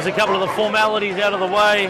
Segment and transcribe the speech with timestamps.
[0.00, 1.88] There's a couple of the formalities out of the way.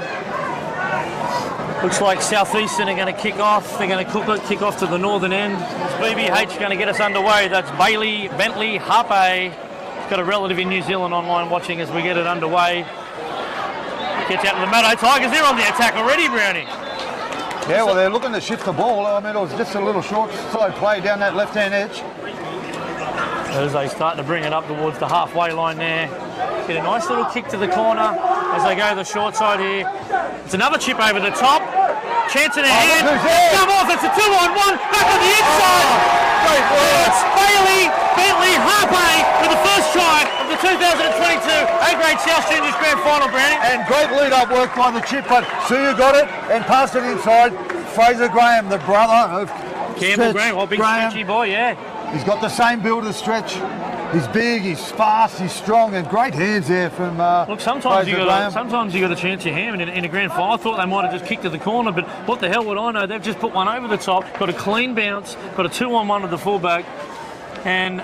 [1.80, 3.78] Looks like Southeastern are going to kick off.
[3.78, 5.54] They're going to cook it, kick off to the northern end.
[5.54, 7.46] It's BBH going to get us underway.
[7.46, 9.52] That's Bailey Bentley Harpe.
[9.52, 12.82] He's got a relative in New Zealand online watching as we get it underway.
[14.28, 15.30] Gets out to the Maddo Tigers.
[15.30, 16.66] They're on the attack already, Brownie.
[17.70, 19.06] Yeah, well, they're looking to shift the ball.
[19.06, 22.00] I mean, it was just a little short side play down that left-hand edge.
[23.54, 26.29] As they start to bring it up towards the halfway line there.
[26.66, 28.14] Get a nice little kick to the corner
[28.54, 29.84] as they go to the short side here.
[30.44, 31.62] It's another chip over the top.
[32.30, 33.06] Chance in oh, a hand.
[33.06, 33.50] look who's there.
[33.58, 33.88] Come off.
[33.90, 34.74] It's a two on one.
[34.90, 36.20] Back on the inside.
[36.50, 41.46] It's Bailey Bentley Harpe with the first try of the 2022
[41.90, 43.58] A-grade South Juniors Grand Final, Brownie.
[43.66, 47.50] And great lead-up work by the chip, but Suya got it and passed it inside.
[47.90, 49.48] Fraser Graham, the brother of
[49.98, 51.10] Campbell Stretch Graham, oh, big Graham.
[51.10, 51.74] stretchy boy, yeah.
[52.12, 53.56] He's got the same build as Stretch.
[54.12, 58.16] He's big, he's fast, he's strong, and great hands there from uh, Look, sometimes you
[58.16, 60.50] got to, sometimes you got to chance your hand in, in a grand final.
[60.50, 62.76] I thought they might have just kicked to the corner, but what the hell would
[62.76, 63.06] I know?
[63.06, 66.08] They've just put one over the top, got a clean bounce, got a two on
[66.08, 66.84] one of the fullback,
[67.64, 68.00] and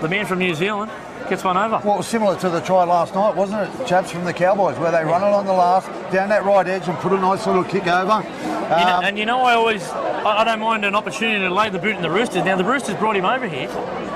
[0.00, 0.92] the man from New Zealand
[1.28, 1.80] gets one over.
[1.84, 4.90] Well, was similar to the try last night, wasn't it, chaps from the Cowboys, where
[4.92, 7.64] they run it on the last, down that right edge and put a nice little
[7.64, 8.22] kick over.
[8.22, 11.52] You know, Um, and you know, I always, I, I don't mind an opportunity to
[11.52, 12.44] lay the boot in the Roosters.
[12.44, 13.68] Now the Roosters brought him over here.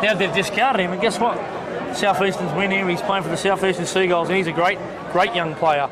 [0.02, 1.36] Now they've discarded him, and guess what?
[1.96, 2.88] Southeastern's win here.
[2.88, 4.78] He's playing for the Southeastern Seagulls, and he's a great,
[5.12, 5.88] great young player.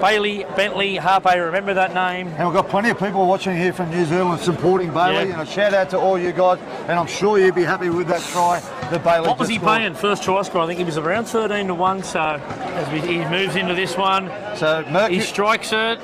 [0.00, 2.28] Bailey Bentley Harpe, remember that name?
[2.28, 5.28] And we've got plenty of people watching here from New Zealand supporting Bailey.
[5.28, 5.40] Yeah.
[5.40, 6.60] And a shout out to all you guys.
[6.88, 8.60] And I'm sure you'd be happy with that try
[8.90, 9.78] that Bailey What was he scored.
[9.78, 9.94] paying?
[9.94, 12.02] First try score, I think he was around 13 to 1.
[12.02, 15.98] So as we, he moves into this one, So Mercury, he strikes it.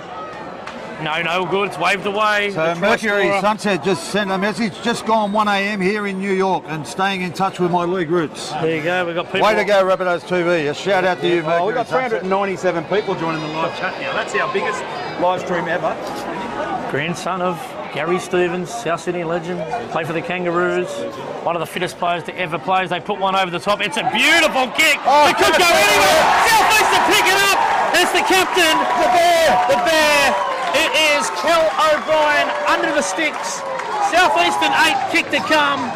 [1.02, 1.68] No, no good.
[1.68, 2.52] It's waved away.
[2.52, 3.40] so The Mercury scorer.
[3.40, 4.80] Sunset just sent a message.
[4.82, 5.80] Just gone 1 a.m.
[5.80, 8.50] here in New York and staying in touch with my league roots.
[8.52, 9.04] There you go.
[9.04, 9.42] We've got people.
[9.42, 10.70] Way to go, Rabbitohs TV.
[10.70, 12.20] A shout out to you, Mercury Oh, we've got Sunset.
[12.20, 14.12] 397 people joining the live chat now.
[14.12, 14.80] That's our biggest
[15.20, 15.90] live stream ever.
[16.92, 17.56] grandson of
[17.94, 19.62] Gary Stevens, South Sydney legend,
[19.94, 20.90] played for the Kangaroos,
[21.46, 22.84] one of the fittest players to ever play.
[22.88, 23.78] They put one over the top.
[23.80, 24.98] It's a beautiful kick.
[25.06, 26.20] Oh, it could go anywhere.
[26.42, 27.58] Southeast to pick it up.
[27.94, 30.34] It's the captain, the bear, the bear.
[30.74, 33.62] It is Kel O'Brien under the sticks.
[34.10, 35.86] Southeastern eight kick to come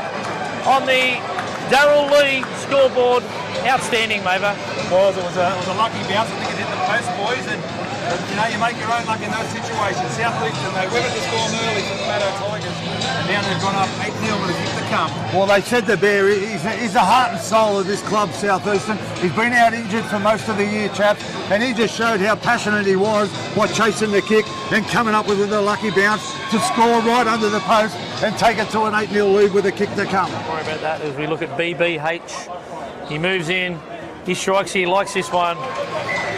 [0.71, 1.19] on the
[1.67, 3.27] Darrell Lea scoreboard.
[3.67, 4.55] Outstanding, Maver.
[4.87, 6.31] Was it was a, it was a lucky bounce.
[6.31, 9.21] I think it hit the post, boys, and you know you make your own luck
[9.21, 10.09] in those situations.
[10.17, 13.61] South Southeastern they were weathered the storm early for the Maddo Tigers, and now they've
[13.61, 15.11] gone up 8 0 with a kick to come.
[15.35, 16.29] Well, they said the bear.
[16.29, 18.97] He's, he's the heart and soul of this club, Southeastern.
[19.21, 22.37] He's been out injured for most of the year, chaps, and he just showed how
[22.37, 26.59] passionate he was by chasing the kick and coming up with a lucky bounce to
[26.61, 29.73] score right under the post and take it to an 8 0 lead with a
[29.73, 30.31] kick to come.
[30.49, 33.09] Worry about that as we look at BBH.
[33.09, 33.79] He moves in,
[34.25, 35.57] he strikes, he likes this one,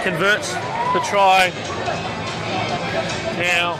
[0.02, 0.52] converts
[0.94, 1.50] the try.
[3.38, 3.74] Now,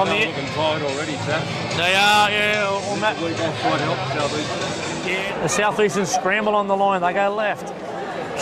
[0.00, 1.42] on the looking tired already, chap.
[1.76, 5.10] they are, yeah, on that, Lead off quite help Southeastern.
[5.10, 5.42] yeah.
[5.42, 7.72] The Southeastern scramble on the line, they go left.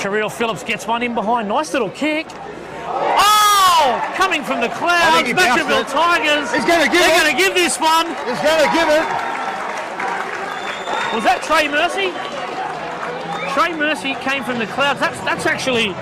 [0.00, 2.26] Sherrill Phillips gets one in behind, nice little kick.
[2.86, 5.84] Oh, coming from the clouds, think he Matraville.
[5.90, 6.50] Tigers.
[6.52, 8.06] He's gonna give They're going to give this one.
[8.26, 9.04] He's going to give it.
[11.14, 12.10] Was that Trey Mercy?
[13.54, 14.98] Trey Mercy came from the clouds.
[15.00, 15.94] That's that's actually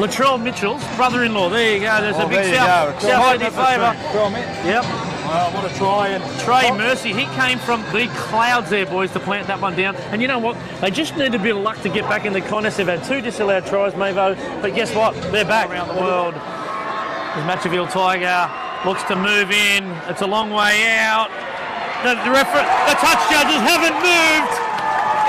[0.00, 1.48] Latrell Mitchell's brother-in-law.
[1.50, 2.00] There you go.
[2.00, 3.08] There's a Oh, big there you South, go.
[3.08, 3.94] South Right Sydney up the flavour.
[3.94, 4.14] street.
[4.14, 4.30] Well,
[4.66, 4.84] Yep.
[4.84, 9.20] uh, what a try and Trey Mercy, he came from the clouds there, boys, to
[9.20, 9.94] plant that one down.
[10.10, 10.56] And you know what?
[10.80, 12.76] They just need a bit of luck to get back in the contest.
[12.78, 14.34] They've had two disallowed tries, Mavo.
[14.62, 15.14] But guess what?
[15.30, 16.34] They're back around the world.
[16.34, 18.50] As Matraville Tiger
[18.84, 19.84] looks to move in.
[20.08, 21.30] It's a long way out.
[22.02, 24.54] The, the, refer- the touch judges haven't moved.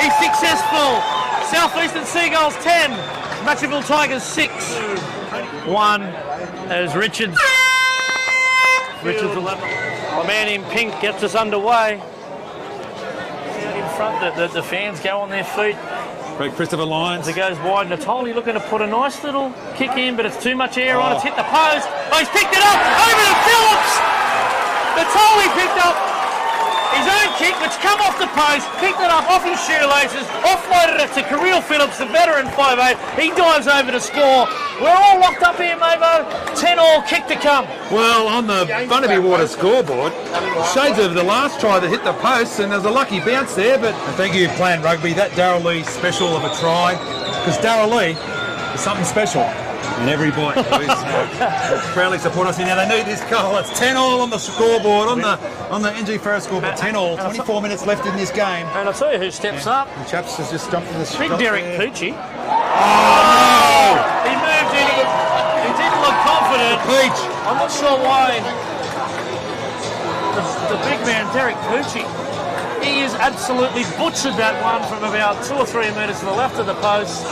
[0.02, 1.21] He's successful.
[1.52, 2.92] Southeastern Seagulls 10.
[3.46, 4.52] Matraville Tigers 6.
[5.68, 6.02] 1
[6.72, 7.38] as Richards.
[9.04, 9.62] Richards 11.
[10.16, 12.00] My man in pink gets us underway.
[12.00, 15.76] Out in front, the, the, the fans go on their feet
[16.38, 17.28] Great Christopher Lyons.
[17.28, 17.88] as it goes wide.
[17.88, 21.12] Natoli looking to put a nice little kick in, but it's too much air on
[21.12, 21.16] it.
[21.16, 21.28] It's oh.
[21.28, 21.86] hit the post.
[22.10, 23.94] Oh, he's picked it up over to Phillips.
[24.96, 26.11] Natoli picked up
[26.94, 31.00] his own kick, which come off the post, picked it up off his shoelaces, offloaded
[31.00, 32.98] it to Kirill Phillips, the veteran 5'8".
[33.20, 34.48] He dives over to score.
[34.82, 36.26] We're all locked up here, Mavo.
[36.60, 37.66] 10 all, kick to come.
[37.92, 40.14] Well, on the Bundaby Water scoreboard,
[40.74, 43.78] shades of the last try that hit the post, and there's a lucky bounce there.
[43.78, 45.14] But thank you, Plan Rugby.
[45.14, 46.96] That Darrell Lea special of a try,
[47.40, 48.18] because Darrell Lea
[48.74, 49.44] is something special
[50.02, 50.56] in every bite.
[50.56, 50.88] boys.
[50.88, 52.76] So, uh, proudly support us in there.
[52.76, 53.58] They need this goal.
[53.58, 55.38] It's 10 all on the scoreboard, on the
[55.70, 56.76] on the NG Farah scoreboard.
[56.78, 57.18] 10 all.
[57.18, 58.66] 24 minutes left in this game.
[58.78, 59.88] And I'll tell you who steps up.
[59.98, 61.80] The chaps has just jumped in the Big Derek there.
[61.80, 62.14] Poochie.
[62.14, 63.94] Oh,
[64.26, 64.88] He moved in.
[64.90, 65.04] He,
[65.66, 66.78] he didn't look confident.
[66.90, 67.20] Peach.
[67.46, 68.40] I'm not sure why.
[70.32, 70.44] The,
[70.74, 72.08] the big man, Derek Pucci,
[72.82, 76.56] he has absolutely butchered that one from about two or three metres to the left
[76.58, 77.26] of the post.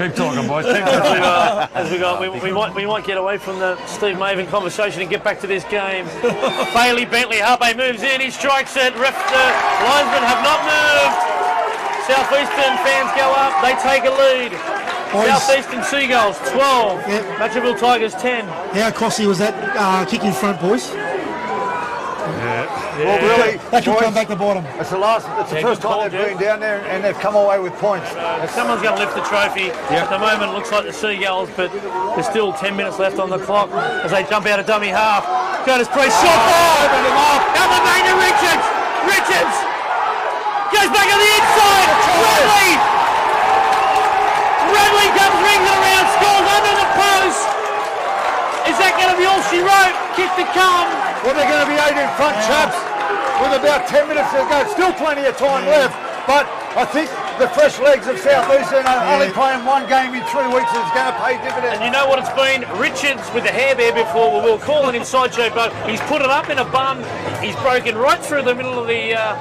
[0.00, 0.64] Keep talking, boys.
[0.64, 0.72] as
[1.12, 4.16] we, uh, as we go, we, we might we might get away from the Steve
[4.16, 6.06] Maven conversation and get back to this game.
[6.72, 8.96] Bailey Bentley Harpe moves in, he strikes it.
[8.96, 9.44] Ref, the
[9.84, 11.16] linesmen have not moved.
[12.08, 14.52] Southeastern fans go up, they take a lead.
[15.12, 15.28] Boys.
[15.28, 17.24] Southeastern Seagulls 12, Yep.
[17.38, 18.46] Matraville Tigers 10.
[18.46, 20.88] How costly was that uh, kick in front, boys?
[23.00, 24.64] Well, really, That should boys, come back to bottom.
[24.76, 25.24] It's the last.
[25.40, 26.28] It's the Yeah, first time they've Jeff.
[26.36, 28.12] been down there and they've come away with points.
[28.12, 29.72] Uh, someone's going to lift the trophy.
[29.88, 33.30] At the moment, it looks like the Seagulls, but there's still 10 minutes left on
[33.32, 33.72] the clock
[34.04, 35.24] as they jump out of dummy half.
[35.64, 36.36] Curtis Priest shot.
[36.40, 37.40] Oh, opened him off.
[37.56, 38.66] Elbow to Richards.
[39.08, 39.56] Richards
[40.76, 41.88] goes back on the inside.
[42.20, 42.70] Radley.
[44.70, 47.42] Radley comes ringing around, scores under the post.
[48.70, 49.96] Is that going to be all she wrote?
[50.14, 50.86] Kick to come.
[51.26, 52.78] Well, they're going to be eight in front, chaps,
[53.40, 54.58] with about 10 minutes to go.
[54.72, 55.96] Still plenty of time left,
[56.26, 56.44] but
[56.76, 57.08] I think
[57.40, 61.08] the fresh legs of Southeastern are only playing one game in three weeks is going
[61.08, 61.80] to pay dividends.
[61.80, 62.68] And you know what it's been?
[62.78, 66.20] Richards with the hair there before, we will call it inside show, but he's put
[66.20, 67.00] it up in a bun.
[67.42, 69.34] He's broken right through the middle of the uh,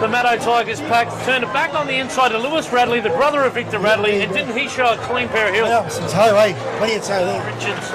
[0.00, 3.42] the Maddo Tigers pack, turned it back on the inside to Lewis Radley, the brother
[3.42, 5.68] of Victor Radley, and didn't he show a clean pair of heels?
[5.68, 6.54] Yeah, some toe, eh?
[6.78, 7.44] Plenty of toe there.
[7.52, 7.90] Richards,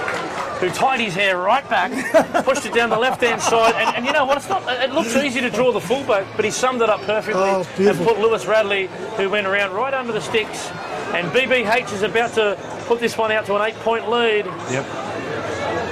[0.63, 1.91] who tied his hair right back,
[2.45, 4.37] pushed it down the left-hand side, and, and you know what?
[4.37, 4.63] It's not.
[4.81, 7.97] It looks easy to draw the fullback, but he summed it up perfectly Oh, and
[7.99, 8.87] put Lewis Radley,
[9.17, 10.69] who went around right under the sticks,
[11.13, 14.85] and BBH is about to put this one out to an eight-point lead Yep.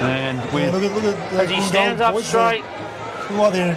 [0.02, 2.64] And Yeah, look at, look at as he stands up straight,
[3.30, 3.76] Look like they're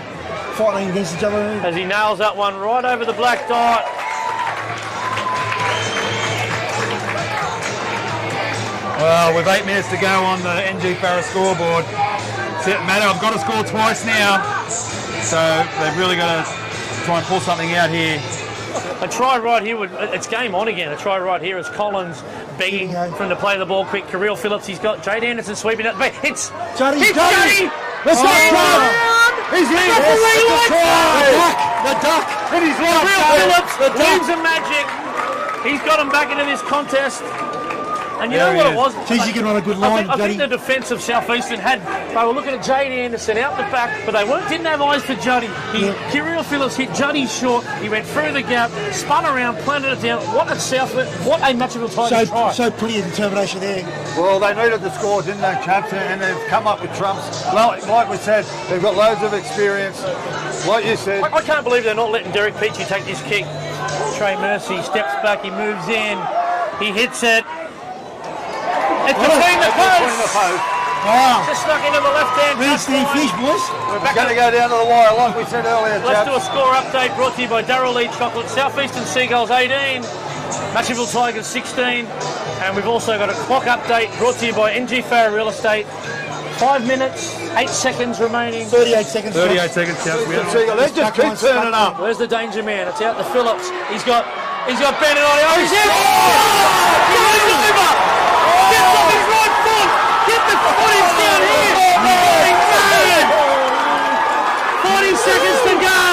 [0.54, 1.36] fighting against each other.
[1.66, 3.84] as he nails that one right over the black dot.
[9.04, 11.84] Well, with eight minutes to go on the NG Farah scoreboard,
[12.56, 13.04] it's it matter.
[13.04, 14.40] I've got to score twice now,
[15.20, 15.36] so
[15.84, 18.16] they've really got to try and pull something out here.
[19.04, 19.92] A try right here would.
[20.16, 20.90] It's game on again.
[20.90, 22.22] A try right here is Collins
[22.56, 23.12] begging Yeah.
[23.12, 24.08] for him to play the ball quick.
[24.08, 25.94] Kirill Phillips, he's got Jade Anderson sweeping it.
[26.24, 26.48] Hits.
[26.78, 27.68] Juddy, Hits Juddy!
[27.68, 27.72] Juddy.
[28.08, 28.50] Let's go, Oh.
[28.56, 29.32] John!
[29.52, 29.76] He's in!
[29.76, 31.28] Referee It's likes a try!
[31.36, 31.56] that.
[31.84, 32.24] The duck!
[32.56, 33.36] And he's right, Kirill Jay.
[33.36, 34.08] Phillips The duck!
[34.16, 34.86] leaves a magic.
[35.68, 37.20] He's got him back into this contest.
[38.20, 39.08] And you There know what it was?
[39.08, 41.80] Geez, you can run a good I think, I think the defence of Southeastern had,
[42.10, 45.02] they were looking at Jade Anderson out the back, but they weren't, didn't have eyes
[45.02, 45.48] for Juddy.
[45.76, 46.10] He, Yeah.
[46.10, 50.22] Kirill Phillips hit Juddy short, he went through the gap, spun around, planted it down.
[50.34, 50.94] What a South,
[51.26, 52.52] what a Matraville Tigers try.
[52.52, 53.84] Showed, showed plenty of determination there.
[54.16, 55.92] Well, they needed the score, didn't they, chaps?
[55.92, 57.44] And they've come up with trumps.
[57.52, 60.02] Well, like we said, they've got loads of experience.
[60.66, 63.44] Like you said, I, I can't believe they're not letting Derek Peachy take this kick.
[64.16, 66.18] Trey Mercy steps back, he moves in,
[66.78, 67.44] he hits it.
[69.08, 70.34] It's between the between the posts.
[70.34, 70.64] posts.
[71.04, 71.44] Wow.
[71.44, 72.56] Just stuck into the left hand.
[72.58, 73.60] Where's the fish, boys?
[73.92, 76.24] We're back Going to to go down to the wire, like we said earlier, Let's
[76.24, 76.30] chaps.
[76.32, 78.48] do a score update brought to you by Darrell Lea Chocolate.
[78.48, 80.00] Southeastern Seagulls 18,
[80.72, 82.06] Matraville Tigers 16,
[82.64, 85.84] and we've also got a clock update brought to you by NG Farah Real Estate.
[86.56, 88.64] Five minutes, eight seconds remaining.
[88.68, 89.34] 38 seconds.
[89.36, 90.24] 38 seconds, chaps.
[90.26, 92.00] We have- They just keep turning up.
[92.00, 92.88] Where's the danger man?
[92.88, 93.68] It's out the Phillips.
[93.92, 94.24] He's got
[94.70, 95.36] he's got Bennett on.
[95.36, 95.84] Oh, oh, he's in!
[97.12, 97.90] Goes over!
[98.70, 99.90] Gets off his right foot!
[100.30, 101.74] Get the footage down here!
[102.06, 103.26] Going mad!
[104.78, 106.06] 40 seconds to go!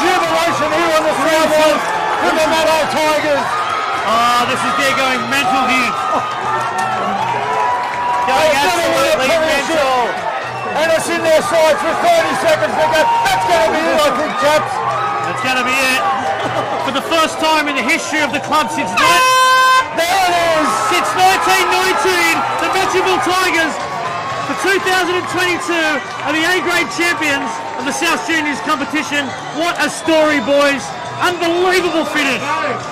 [0.00, 1.84] Jubilation here on the Southwest
[2.24, 3.46] with the Maddo Tigers.
[4.06, 5.90] Oh, this is they're going mental here.
[8.26, 9.94] Going They've got to win a absolutely mental.
[10.70, 13.00] And it's in their sights for 30 seconds to go.
[13.22, 14.72] That's going to be it, I think, chaps.
[15.30, 16.00] That's going to be it.
[16.86, 18.98] For the first time in the history of the club since ah!
[18.98, 20.66] ni- There it is.
[20.90, 23.74] since 1919, the Matraville Tigers,
[24.50, 25.70] for 2022,
[26.26, 29.22] are the A-grade champions of the South Juniors competition.
[29.54, 30.82] What a story, boys!
[31.20, 32.40] Unbelievable finish.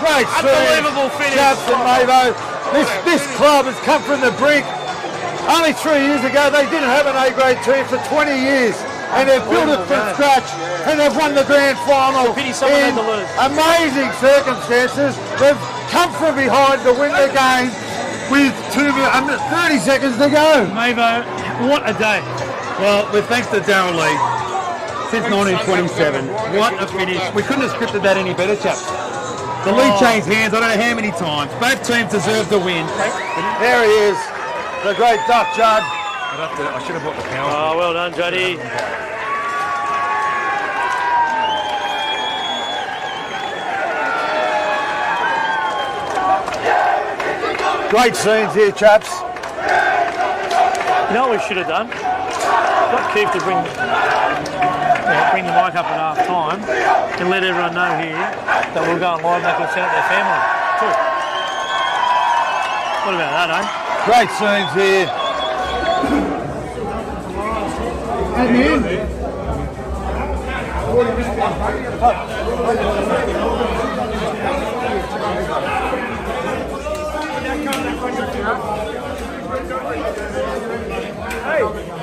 [0.04, 1.34] Great Unbelievable finish.
[1.34, 1.40] finish.
[1.40, 2.32] Chaps Mavo.
[2.76, 4.64] This, this club has come from the brink.
[5.48, 8.76] Only three years ago, they didn't have an A-grade team for 20 years.
[9.16, 10.44] And they've built it from scratch,
[10.84, 13.28] and they've won the grand final Pity someone in had to lose.
[13.40, 15.16] amazing circumstances.
[15.40, 15.56] They've
[15.88, 17.72] come from behind to win the game
[18.28, 20.68] with two, mi- um, 30 seconds to go.
[20.76, 21.24] Mavo,
[21.72, 22.20] what a day.
[22.76, 24.12] Well, with thanks to Darrell Lea,
[25.10, 26.28] since 1927.
[26.60, 27.20] What a finish.
[27.32, 28.84] We couldn't have scripted that any better, chaps.
[29.64, 30.00] The lead oh.
[30.00, 31.48] changed hands, I don't know how many times.
[31.56, 32.84] Both teams deserve the win.
[33.56, 34.18] There he is,
[34.84, 35.80] the great Duck Judd.
[35.80, 37.50] To, i should have bought the power.
[37.50, 38.60] Oh, well done, Juddy.
[47.88, 49.08] Great scenes here, chaps.
[51.08, 51.88] You know what we should have done?
[51.88, 54.17] Got Keith to bring
[55.32, 56.60] bring the mic up at half time
[57.20, 60.40] and let everyone know here that we'll go and they can set up their family.
[60.78, 60.92] Cool.
[63.04, 63.64] What about that, eh?
[64.04, 65.08] Great scenes here.
[81.44, 81.97] Hey!